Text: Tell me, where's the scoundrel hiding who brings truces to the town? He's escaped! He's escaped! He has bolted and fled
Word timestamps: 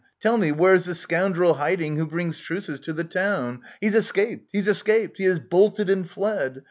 Tell 0.19 0.39
me, 0.39 0.51
where's 0.51 0.85
the 0.85 0.95
scoundrel 0.95 1.53
hiding 1.53 1.95
who 1.97 2.07
brings 2.07 2.39
truces 2.39 2.79
to 2.79 2.91
the 2.91 3.03
town? 3.03 3.61
He's 3.81 3.93
escaped! 3.93 4.49
He's 4.51 4.67
escaped! 4.67 5.19
He 5.19 5.25
has 5.25 5.37
bolted 5.37 5.91
and 5.91 6.09
fled 6.09 6.59